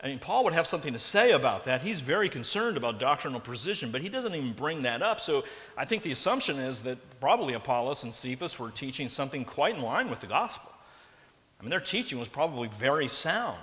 [0.00, 1.82] I mean, Paul would have something to say about that.
[1.82, 5.18] He's very concerned about doctrinal precision, but he doesn't even bring that up.
[5.20, 5.44] So
[5.76, 9.82] I think the assumption is that probably Apollos and Cephas were teaching something quite in
[9.82, 10.70] line with the gospel.
[11.58, 13.58] I mean, their teaching was probably very sound.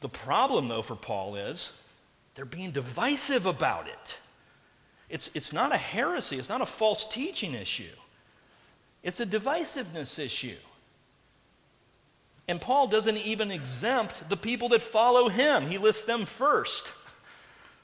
[0.00, 1.72] The problem, though, for Paul is
[2.40, 4.16] they're being divisive about it.
[5.10, 7.92] It's, it's not a heresy, it's not a false teaching issue,
[9.02, 10.56] it's a divisiveness issue.
[12.48, 16.94] And Paul doesn't even exempt the people that follow him, he lists them first.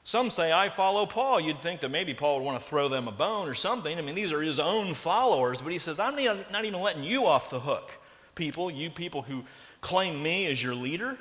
[0.04, 1.38] Some say, I follow Paul.
[1.38, 3.98] You'd think that maybe Paul would want to throw them a bone or something.
[3.98, 6.16] I mean, these are his own followers, but he says, I'm
[6.50, 7.90] not even letting you off the hook,
[8.34, 9.44] people, you people who
[9.82, 11.18] claim me as your leader,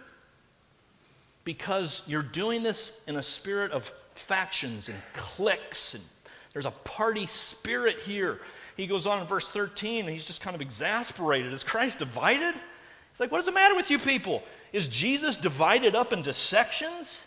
[1.45, 6.03] because you're doing this in a spirit of factions and cliques, and
[6.51, 8.41] there's a party spirit here.
[8.75, 11.53] He goes on in verse 13, and he's just kind of exasperated.
[11.53, 12.55] Is Christ divided?
[12.55, 14.43] He's like, What is the matter with you people?
[14.73, 17.23] Is Jesus divided up into sections?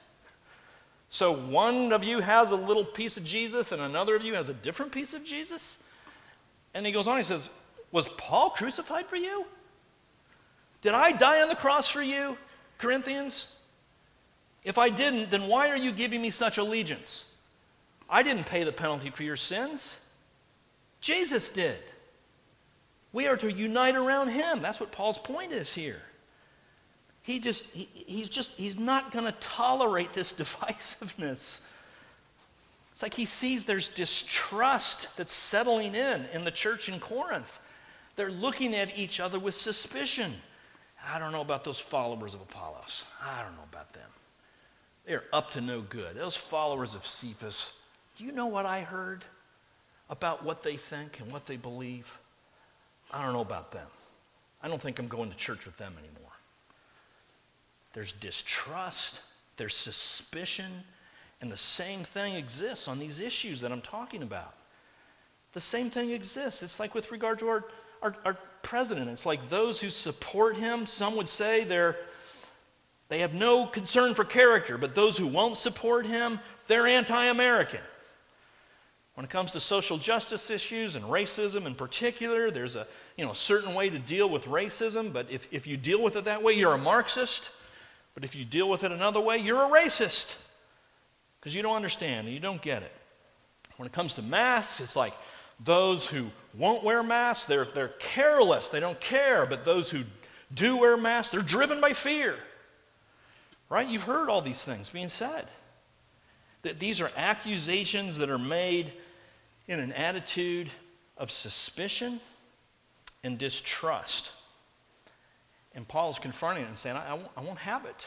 [1.10, 4.50] So one of you has a little piece of Jesus, and another of you has
[4.50, 5.78] a different piece of Jesus?
[6.74, 7.48] And he goes on, he says,
[7.92, 9.46] Was Paul crucified for you?
[10.82, 12.36] Did I die on the cross for you,
[12.76, 13.48] Corinthians?
[14.64, 17.24] If I didn't, then why are you giving me such allegiance?
[18.10, 19.96] I didn't pay the penalty for your sins.
[21.00, 21.78] Jesus did.
[23.12, 24.60] We are to unite around him.
[24.60, 26.02] That's what Paul's point is here.
[27.22, 31.60] He just, he, he's just, he's not going to tolerate this divisiveness.
[32.92, 37.60] It's like he sees there's distrust that's settling in in the church in Corinth.
[38.16, 40.34] They're looking at each other with suspicion.
[41.06, 43.04] I don't know about those followers of Apollos.
[43.22, 44.10] I don't know about them.
[45.08, 46.16] They're up to no good.
[46.16, 47.72] Those followers of Cephas,
[48.18, 49.24] do you know what I heard
[50.10, 52.16] about what they think and what they believe?
[53.10, 53.86] I don't know about them.
[54.62, 56.32] I don't think I'm going to church with them anymore.
[57.94, 59.20] There's distrust,
[59.56, 60.70] there's suspicion,
[61.40, 64.54] and the same thing exists on these issues that I'm talking about.
[65.54, 66.62] The same thing exists.
[66.62, 67.64] It's like with regard to our,
[68.02, 69.08] our, our president.
[69.08, 71.96] It's like those who support him, some would say they're
[73.08, 77.80] they have no concern for character, but those who won't support him, they're anti American.
[79.14, 83.32] When it comes to social justice issues and racism in particular, there's a you know,
[83.32, 86.52] certain way to deal with racism, but if, if you deal with it that way,
[86.52, 87.50] you're a Marxist.
[88.14, 90.34] But if you deal with it another way, you're a racist
[91.40, 92.92] because you don't understand and you don't get it.
[93.76, 95.14] When it comes to masks, it's like
[95.64, 99.46] those who won't wear masks, they're, they're careless, they don't care.
[99.46, 100.04] But those who
[100.54, 102.36] do wear masks, they're driven by fear.
[103.68, 103.86] Right?
[103.86, 105.46] You've heard all these things being said.
[106.62, 108.92] That these are accusations that are made
[109.66, 110.70] in an attitude
[111.16, 112.20] of suspicion
[113.22, 114.30] and distrust.
[115.74, 118.06] And Paul is confronting it and saying, I, I, won't, I won't have it.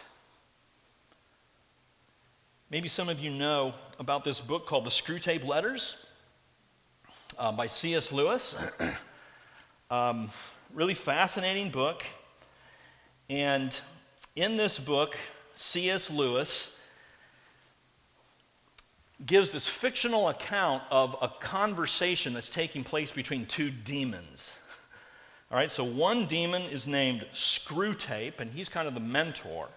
[2.70, 5.96] Maybe some of you know about this book called The Screwtape Letters
[7.38, 8.12] uh, by C.S.
[8.12, 8.56] Lewis.
[9.92, 10.30] um,
[10.74, 12.04] really fascinating book.
[13.30, 13.80] And
[14.36, 15.18] in this book,
[15.62, 16.10] C.S.
[16.10, 16.72] Lewis
[19.26, 24.56] gives this fictional account of a conversation that's taking place between two demons.
[25.52, 29.68] All right, so one demon is named Screwtape, and he's kind of the mentor.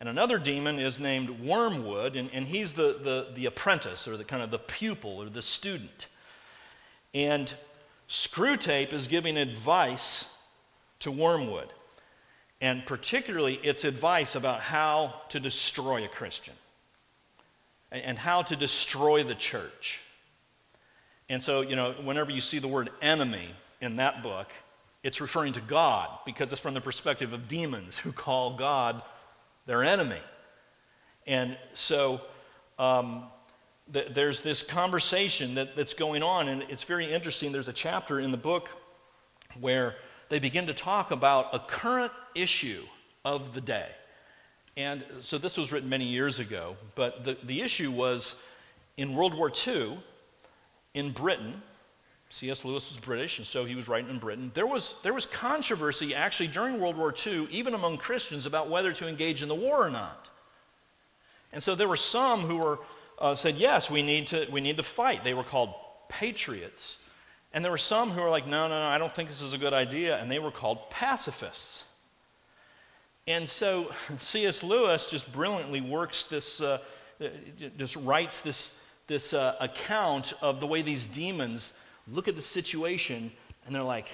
[0.00, 4.24] And another demon is named Wormwood, and, and he's the, the, the apprentice, or the
[4.24, 6.08] kind of the pupil, or the student.
[7.14, 7.54] And
[8.10, 10.26] Screwtape is giving advice
[10.98, 11.72] to Wormwood
[12.64, 16.54] and particularly its advice about how to destroy a Christian
[17.90, 20.00] and how to destroy the church.
[21.28, 23.50] And so, you know, whenever you see the word enemy
[23.82, 24.50] in that book,
[25.02, 29.02] it's referring to God because it's from the perspective of demons who call God
[29.66, 30.22] their enemy.
[31.26, 32.22] And so
[32.78, 33.24] um,
[33.92, 37.52] th- there's this conversation that, that's going on, and it's very interesting.
[37.52, 38.70] There's a chapter in the book
[39.60, 39.96] where
[40.28, 42.84] they begin to talk about a current issue
[43.24, 43.88] of the day.
[44.76, 48.34] And so this was written many years ago, but the, the issue was
[48.96, 49.98] in World War II,
[50.94, 51.62] in Britain,
[52.28, 52.64] C.S.
[52.64, 54.50] Lewis was British, and so he was writing in Britain.
[54.54, 58.92] There was, there was controversy actually during World War II, even among Christians, about whether
[58.92, 60.28] to engage in the war or not.
[61.52, 62.80] And so there were some who were,
[63.20, 65.22] uh, said, yes, we need, to, we need to fight.
[65.22, 65.74] They were called
[66.08, 66.98] patriots.
[67.54, 69.54] And there were some who were like, no, no, no, I don't think this is
[69.54, 70.18] a good idea.
[70.20, 71.84] And they were called pacifists.
[73.28, 74.62] And so C.S.
[74.62, 76.78] Lewis just brilliantly works this, uh,
[77.20, 77.28] uh,
[77.78, 78.72] just writes this,
[79.06, 81.72] this uh, account of the way these demons
[82.12, 83.32] look at the situation
[83.64, 84.10] And they're like,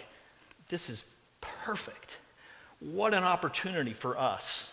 [0.68, 1.04] this is
[1.40, 2.18] perfect.
[2.78, 4.70] What an opportunity for us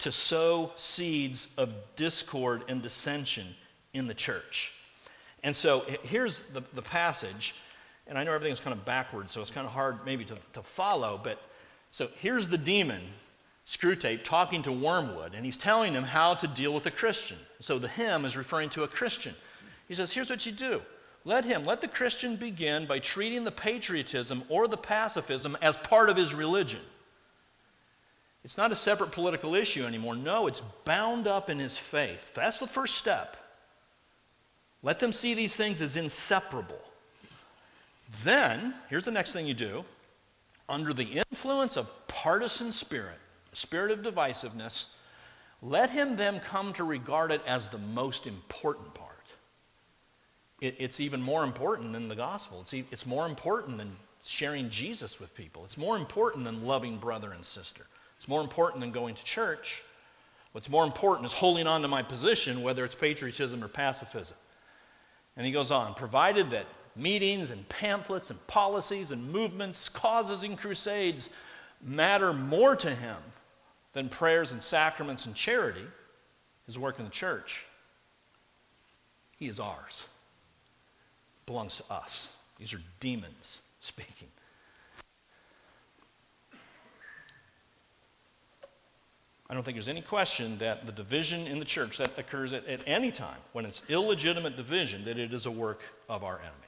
[0.00, 3.54] to sow seeds of discord and dissension
[3.94, 4.72] in the church.
[5.42, 7.54] And so here's the, the passage,
[8.08, 10.62] and I know everything's kind of backwards, so it's kind of hard maybe to, to
[10.62, 11.40] follow, but
[11.90, 13.00] so here's the demon,
[13.66, 17.38] Screwtape, talking to Wormwood, and he's telling him how to deal with a Christian.
[17.60, 19.34] So the him is referring to a Christian.
[19.88, 20.80] He says, Here's what you do
[21.24, 26.08] let him, let the Christian begin by treating the patriotism or the pacifism as part
[26.08, 26.80] of his religion.
[28.44, 30.16] It's not a separate political issue anymore.
[30.16, 32.32] No, it's bound up in his faith.
[32.34, 33.36] That's the first step.
[34.82, 36.80] Let them see these things as inseparable.
[38.24, 39.84] Then, here's the next thing you do
[40.68, 43.18] under the influence of partisan spirit,
[43.52, 44.86] spirit of divisiveness,
[45.62, 49.08] let him then come to regard it as the most important part.
[50.60, 52.60] It, it's even more important than the gospel.
[52.60, 55.64] It's, it's more important than sharing Jesus with people.
[55.64, 57.86] It's more important than loving brother and sister.
[58.18, 59.82] It's more important than going to church.
[60.52, 64.36] What's more important is holding on to my position, whether it's patriotism or pacifism.
[65.36, 66.66] And he goes on, provided that
[66.98, 71.30] meetings and pamphlets and policies and movements, causes and crusades
[71.82, 73.16] matter more to him
[73.92, 75.86] than prayers and sacraments and charity,
[76.66, 77.64] his work in the church,
[79.38, 80.06] he is ours.
[81.46, 82.28] Belongs to us.
[82.58, 84.28] These are demons speaking.
[89.50, 92.66] I don't think there's any question that the division in the church that occurs at,
[92.66, 96.67] at, any time, when it's illegitimate division, that it is a work of our enemy,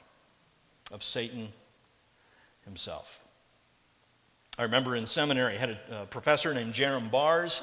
[0.91, 1.49] of Satan
[2.65, 3.21] himself.
[4.59, 7.63] I remember in seminary, I had a, professor named Jerram Barrs,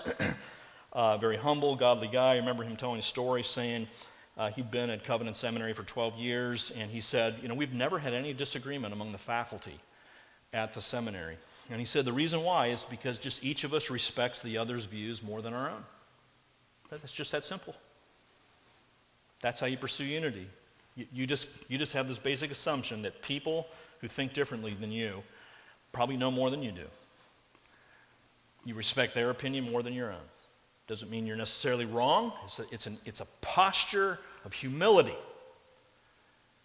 [0.94, 2.34] a very humble, godly guy.
[2.34, 3.88] I remember him telling a story saying
[4.38, 7.74] uh, he'd been at Covenant Seminary for 12 years, and he said, You know, we've
[7.74, 9.80] never had any disagreement among the faculty
[10.54, 11.38] at the seminary.
[11.70, 14.86] And he said the reason why is because just each of us respects the other's
[14.86, 15.84] views more than our own.
[16.90, 17.76] That's just that simple.
[19.42, 20.48] That's how you pursue unity.
[20.98, 23.68] You, you, just, you just have this basic assumption that people
[24.02, 25.24] who think differently than you
[25.94, 26.86] probably know more than you do.
[28.66, 30.28] You respect their opinion more than your own.
[30.88, 32.34] Doesn't mean you're necessarily wrong.
[32.44, 35.16] It's a, it's, an, it's a posture of humility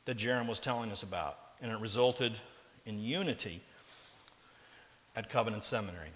[0.07, 1.39] that Jerram was telling us about.
[1.61, 2.33] And it resulted
[2.87, 3.63] in unity
[5.15, 6.09] at Covenant Seminary.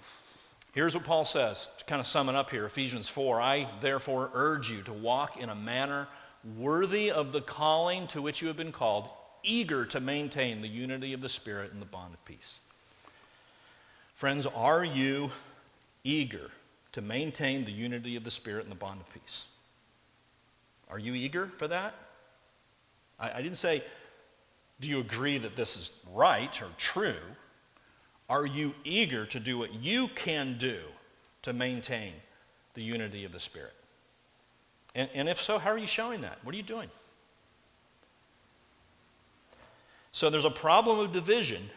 [0.73, 4.31] Here's what Paul says to kind of sum it up here Ephesians 4 I therefore
[4.35, 6.09] urge you to walk in a manner
[6.57, 9.09] worthy of the calling to which you have been called,
[9.43, 12.61] eager to maintain the unity of the Spirit and the bond of peace.
[14.15, 15.31] Friends, are you
[16.05, 16.51] eager
[16.93, 19.45] to maintain the unity of the Spirit and the bond of peace?
[20.89, 21.95] Are you eager for that?
[23.19, 23.83] I, I didn't say,
[24.81, 27.15] do you agree that this is right or true?
[28.29, 30.79] Are you eager to do what you can do
[31.43, 32.13] to maintain
[32.75, 33.75] the unity of the Spirit?
[34.97, 36.39] And, and if so, how are you showing that?
[36.43, 36.89] What are you doing?
[40.11, 41.71] So there's a problem of division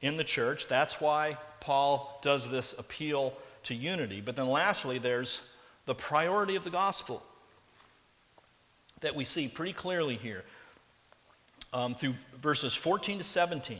[0.00, 0.66] in the church.
[0.66, 4.20] That's why Paul does this appeal to unity.
[4.20, 5.42] But then lastly, there's
[5.84, 7.22] the priority of the gospel
[9.02, 10.42] that we see pretty clearly here
[11.72, 13.78] um, through verses 14 to 17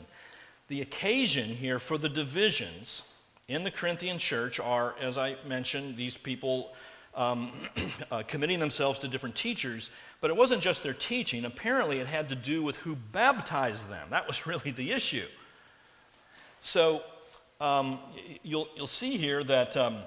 [0.69, 3.03] the occasion here for the divisions
[3.49, 6.75] in the Corinthian church are, as I mentioned, these people
[7.17, 7.51] um,
[8.11, 11.45] uh, committing themselves to different teachers, but it wasn't just their teaching.
[11.45, 14.07] Apparently, it had to do with who baptized them.
[14.11, 15.27] That was really the issue.
[16.61, 17.03] So
[17.61, 17.99] um,
[18.43, 19.99] you'll, you'll see here that um,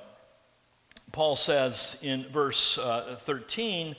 [1.12, 3.95] Paul says in verse uh, 13,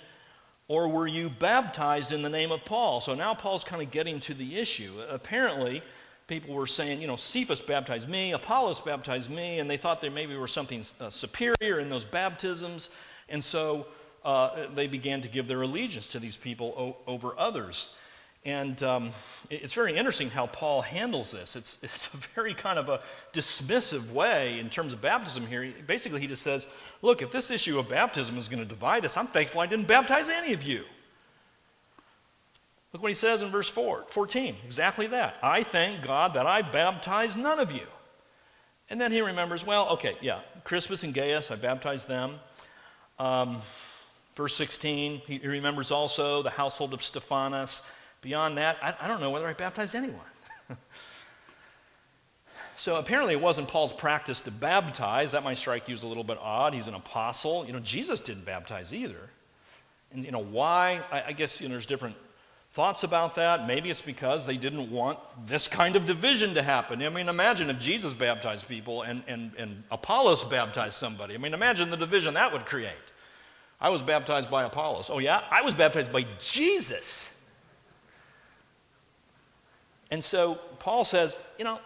[0.69, 3.01] or were you baptized in the name of Paul?
[3.01, 5.01] So now Paul's kind of getting to the issue.
[5.09, 5.83] Apparently,
[6.31, 10.13] people were saying, you know, Cephas baptized me, Apollos baptized me, and they thought there
[10.13, 12.91] maybe were something uh, superior in those baptisms.
[13.29, 13.89] And so
[14.25, 17.97] uh, they began to give their allegiance to these people o- over others.
[18.45, 19.11] And um,
[19.51, 21.57] it's very interesting how Paul handles this.
[21.57, 23.01] It's, it's a very kind of a
[23.33, 25.75] dismissive way in terms of baptism here.
[25.89, 26.69] Basically, he just says,
[27.03, 29.89] Look, if this issue of baptism is going to divide us, I'm thankful I didn't
[29.89, 30.85] baptize any of you.
[32.93, 34.57] Look what he says in verse 4, 14.
[34.65, 35.37] Exactly that.
[35.43, 37.87] I thank God that I baptized none of you.
[38.89, 42.41] And then he remembers, well, okay, yeah, Crispus and Gaius, I baptized them.
[43.21, 43.59] Um,
[44.35, 47.83] verse 16, he, remembers also the household of Stephanas.
[48.23, 50.19] Beyond that, I, I don't know whether I baptized anyone.
[52.77, 55.31] so apparently it wasn't Paul's practice to baptize.
[55.31, 56.75] That might strike you as a little bit odd.
[56.75, 57.65] He's an apostle.
[57.65, 59.31] You know, Jesus didn't baptize either.
[60.13, 61.01] And, you know, why?
[61.13, 62.17] I, I guess, you know, there's different
[62.73, 63.67] thoughts about that.
[63.67, 67.03] Maybe it's because they didn't want this kind of division to happen.
[67.03, 71.35] I mean, imagine if Jesus baptized people and, and, and Apollos baptized somebody.
[71.35, 72.93] I mean, imagine the division that would create.
[73.81, 75.11] I was baptized by Apollos.
[75.11, 75.43] Oh, yeah?
[75.51, 77.31] I was baptized by Jesus.
[80.11, 81.81] And so Paul says, you know,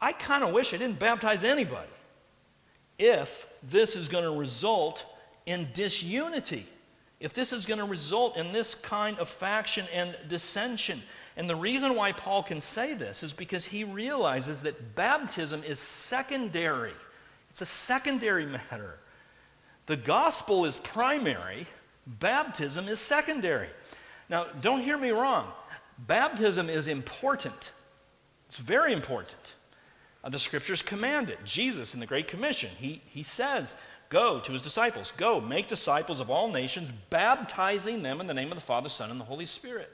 [0.00, 1.90] I kind of wish I didn't baptize anybody
[2.98, 5.04] if this is going to result
[5.46, 6.66] in disunity
[7.20, 11.02] if this is going to result in this kind of faction and dissension.
[11.36, 15.78] And the reason why Paul can say this is because he realizes that baptism is
[15.78, 16.94] secondary,
[17.50, 18.98] it's a secondary matter.
[19.86, 21.66] The gospel is primary,
[22.06, 23.68] baptism is secondary.
[24.30, 25.48] Now, don't hear me wrong.
[25.98, 27.72] Baptism is important.
[28.48, 29.54] It's very important.
[30.22, 31.38] Uh, the scriptures command it.
[31.44, 33.76] Jesus in the Great Commission, he, he says
[34.10, 35.12] Go to his disciples.
[35.16, 39.10] Go, make disciples of all nations, baptizing them in the name of the Father, Son,
[39.10, 39.90] and the Holy Spirit.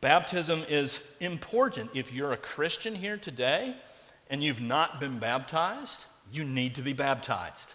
[0.00, 1.90] Baptism is important.
[1.94, 3.74] If you're a Christian here today
[4.30, 7.74] and you've not been baptized, you need to be baptized.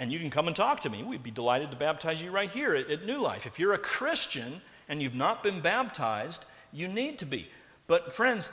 [0.00, 1.02] And you can come and talk to me.
[1.02, 3.44] We'd be delighted to baptize you right here at, at New Life.
[3.44, 7.48] If you're a Christian and you've not been baptized, you need to be.
[7.88, 8.50] But, friends,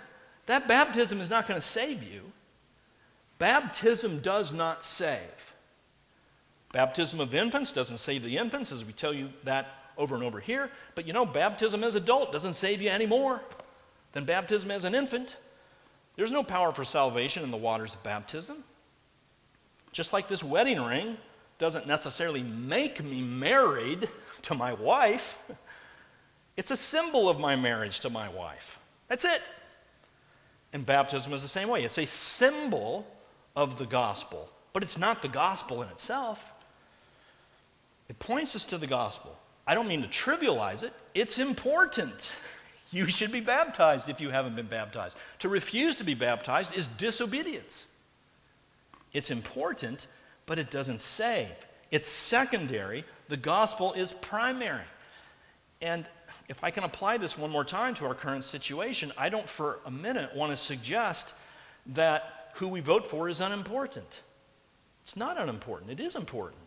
[0.47, 2.31] that baptism is not going to save you.
[3.37, 5.53] Baptism does not save.
[6.71, 9.67] Baptism of infants doesn't save the infants, as we tell you that
[9.97, 10.69] over and over here.
[10.93, 13.41] But you know, baptism as adult doesn't save you any more
[14.11, 15.37] than baptism as an infant.
[16.15, 18.63] There's no power for salvation in the waters of baptism.
[19.91, 21.17] Just like this wedding ring
[21.59, 24.09] doesn't necessarily make me married
[24.43, 25.37] to my wife,
[26.57, 28.77] it's a symbol of my marriage to my wife.
[29.07, 29.41] That's it.
[30.73, 31.83] And baptism is the same way.
[31.83, 33.07] It's a symbol
[33.55, 36.53] of the gospel, but it's not the gospel in itself.
[38.09, 39.35] It points us to the gospel.
[39.65, 42.31] I don't mean to trivialize it, it's important.
[42.91, 45.17] You should be baptized if you haven't been baptized.
[45.39, 47.87] To refuse to be baptized is disobedience.
[49.11, 50.07] It's important,
[50.45, 51.49] but it doesn't save.
[51.89, 53.03] It's secondary.
[53.27, 54.85] The gospel is primary.
[55.81, 56.05] And
[56.47, 59.79] if I can apply this one more time to our current situation, I don't for
[59.85, 61.33] a minute want to suggest
[61.87, 64.21] that who we vote for is unimportant.
[65.03, 66.61] It's not unimportant, it is important.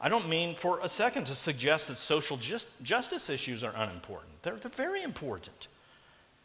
[0.00, 4.42] I don't mean for a second to suggest that social just, justice issues are unimportant.
[4.42, 5.66] They're, they're very important.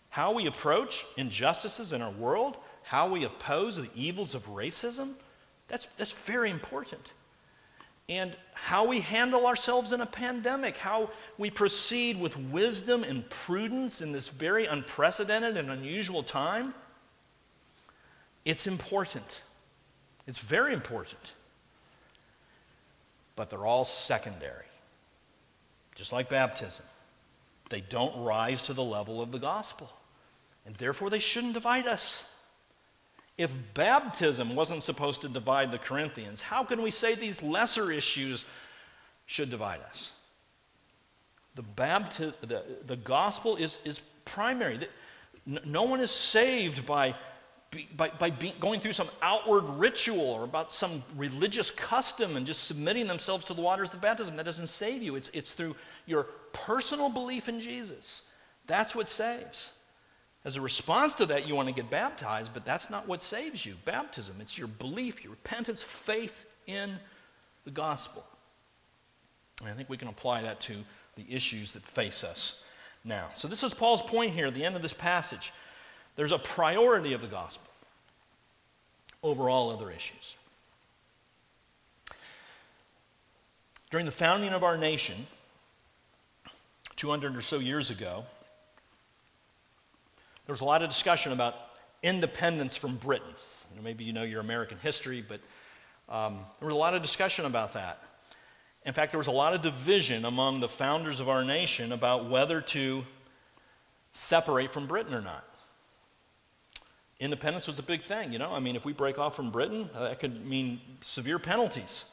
[0.10, 5.14] How we approach injustices in our world, how we oppose the evils of racism,
[5.68, 7.12] that's, that's very important.
[8.10, 14.02] And how we handle ourselves in a pandemic, how we proceed with wisdom and prudence
[14.02, 16.74] in this very unprecedented and unusual time,
[18.46, 19.42] it's important.
[20.28, 21.34] It's very important.
[23.36, 24.66] But they're all secondary.
[25.96, 26.86] Just like baptism.
[27.70, 29.90] They don't rise to the level of the gospel.
[30.66, 32.24] And therefore, they shouldn't divide us.
[33.38, 38.46] If baptism wasn't supposed to divide the Corinthians, how can we say these lesser issues
[39.26, 40.12] should divide us?
[41.56, 41.64] The,
[42.42, 44.88] the, the gospel is, is primary.
[45.46, 47.16] No one is saved by
[47.96, 52.66] by, by be, going through some outward ritual or about some religious custom and just
[52.66, 54.36] submitting themselves to the waters of baptism.
[54.36, 55.16] That doesn't save you.
[55.16, 58.22] It's, it's through your personal belief in Jesus.
[58.68, 59.74] That's what saves.
[60.46, 63.66] As a response to that, you want to get baptized, but that's not what saves
[63.66, 63.76] you.
[63.86, 66.98] Baptism, it's your belief, your repentance, faith in
[67.64, 68.26] the gospel.
[69.62, 70.76] And I think we can apply that to
[71.16, 72.62] the issues that face us
[73.06, 73.30] now.
[73.34, 75.54] So, this is Paul's point here at the end of this passage.
[76.16, 77.68] There's a priority of the gospel
[79.24, 80.36] over all other issues.
[83.90, 85.26] During the founding of our nation,
[86.96, 88.26] 200 or so years ago,
[90.46, 91.56] there was a lot of discussion about
[92.02, 93.34] independence from Britain.
[93.72, 95.40] You know, maybe you know your American history, but
[96.10, 98.04] um, there was a lot of discussion about that.
[98.86, 102.30] In fact, there was a lot of division among the founders of our nation about
[102.30, 103.04] whether to
[104.12, 105.46] separate from Britain or not
[107.20, 108.52] independence was a big thing, you know.
[108.52, 112.06] I mean, if we break off from Britain, uh, that could mean severe penalties.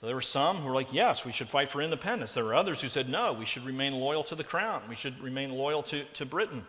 [0.00, 2.34] So there were some who were like, yes, we should fight for independence.
[2.34, 4.82] There were others who said, no, we should remain loyal to the crown.
[4.88, 6.66] We should remain loyal to, to Britain.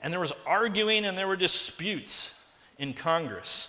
[0.00, 2.34] And there was arguing and there were disputes
[2.78, 3.68] in Congress.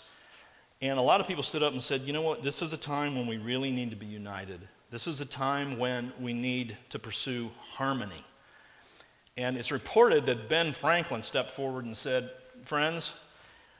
[0.81, 2.77] And a lot of people stood up and said, you know what, this is a
[2.77, 4.67] time when we really need to be united.
[4.89, 8.23] This is a time when we need to pursue harmony.
[9.37, 12.31] And it's reported that Ben Franklin stepped forward and said,
[12.65, 13.13] friends,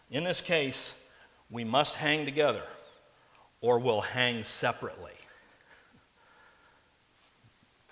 [0.09, 0.93] in this case,
[1.49, 2.63] we must hang together
[3.61, 5.11] or we'll hang separately.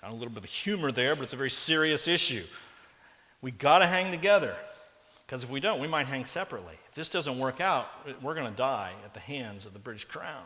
[0.00, 2.44] Kind of a little bit of humor there, but it's a very serious issue.
[3.42, 4.54] We got to hang together
[5.26, 6.74] because if we don't, we might hang separately.
[6.88, 7.88] If this doesn't work out,
[8.22, 10.44] we're going to die at the hands of the British Crown.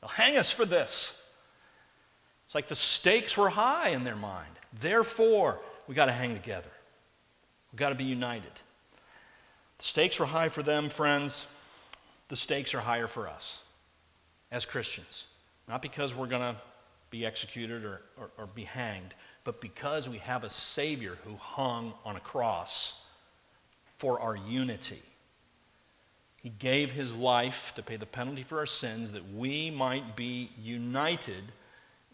[0.00, 1.20] They'll hang us for this.
[2.46, 4.50] It's like the stakes were high in their mind.
[4.80, 6.70] Therefore, we got to hang together.
[7.72, 8.52] We've got to be united.
[9.80, 11.46] The stakes were high for them, friends.
[12.28, 13.62] The stakes are higher for us
[14.52, 15.24] as Christians.
[15.68, 16.60] Not because we're going to
[17.08, 21.94] be executed or, or, or, be hanged, but because we have a Savior who hung
[22.04, 23.00] on a cross
[23.96, 25.02] for our unity.
[26.36, 30.50] He gave his life to pay the penalty for our sins that we might be
[30.60, 31.52] united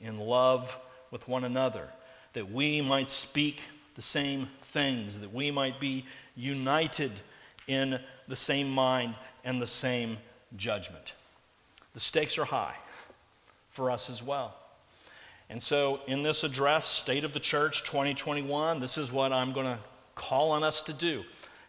[0.00, 0.78] in love
[1.10, 1.88] with one another,
[2.32, 3.60] that we might speak
[3.96, 6.04] the same things, that we might be
[6.36, 7.10] united
[7.66, 7.98] in
[8.28, 9.14] the same mind
[9.44, 10.18] and the same
[10.56, 11.12] judgment.
[11.94, 12.76] The stakes are high
[13.70, 14.54] for us as well.
[15.48, 19.66] And so, in this address, State of the Church 2021, this is what I'm going
[19.66, 19.78] to
[20.16, 21.24] call on us to do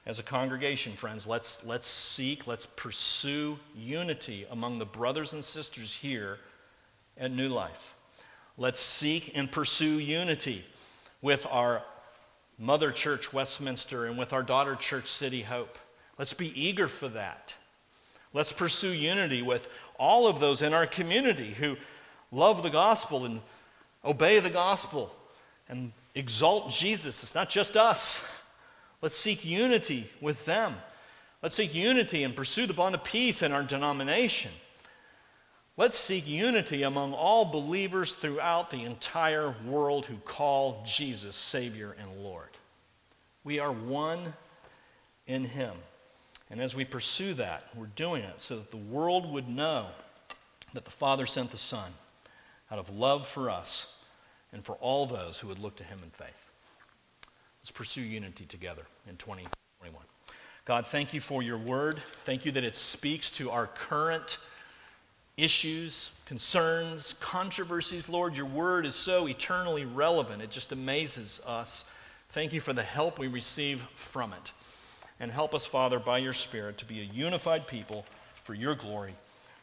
[0.07, 1.27] as a congregation, friends.
[1.27, 6.39] Let's, let's seek, let's pursue unity among the brothers and sisters here
[7.17, 7.93] at New Life.
[8.57, 10.65] Let's seek and pursue unity
[11.21, 11.83] with our
[12.57, 15.77] mother church, Westminster, and with our daughter church, City Hope.
[16.17, 17.55] Let's be eager for that.
[18.33, 21.77] Let's pursue unity with all of those in our community who
[22.31, 23.41] love the gospel and
[24.03, 25.13] obey the gospel
[25.69, 27.23] and exalt Jesus.
[27.23, 28.43] It's not just us.
[29.01, 30.75] Let's seek unity with them.
[31.41, 34.51] Let's seek unity and pursue the bond of peace in our denomination.
[35.77, 42.23] Let's seek unity among all believers throughout the entire world who call Jesus Savior and
[42.23, 42.49] Lord.
[43.43, 44.33] We are one
[45.27, 45.73] in Him.
[46.49, 49.87] And as we pursue that, we're doing it so that the world would know
[50.73, 51.91] that the Father sent the Son
[52.71, 53.93] out of love for us
[54.53, 56.45] and for all those who would look to him in faith.
[57.61, 60.01] Let's pursue unity together in 2021.
[60.65, 62.01] God, thank you for your word.
[62.23, 64.37] Thank you that it speaks to our current
[65.37, 68.09] issues, concerns, controversies.
[68.09, 70.41] Lord, your word is so eternally relevant.
[70.41, 71.85] It just amazes us.
[72.29, 74.51] Thank you for the help we receive from it.
[75.19, 78.05] And help us, Father, by your Spirit, to be a unified people
[78.43, 79.15] for your glory.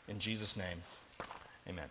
[0.08, 0.82] In Jesus' name,
[1.68, 1.88] amen.